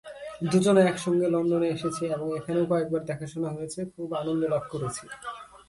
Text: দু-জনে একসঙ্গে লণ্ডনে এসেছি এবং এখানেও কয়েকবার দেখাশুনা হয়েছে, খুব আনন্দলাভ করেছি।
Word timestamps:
দু-জনে 0.51 0.81
একসঙ্গে 0.81 1.27
লণ্ডনে 1.29 1.67
এসেছি 1.69 2.03
এবং 2.15 2.27
এখানেও 2.39 2.65
কয়েকবার 2.71 3.01
দেখাশুনা 3.05 3.49
হয়েছে, 3.55 3.79
খুব 3.93 4.09
আনন্দলাভ 4.13 4.63
করেছি। 4.71 5.03